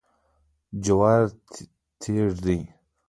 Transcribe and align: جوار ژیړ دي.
جوار 0.83 1.21
ژیړ 2.01 2.29
دي. 2.43 2.59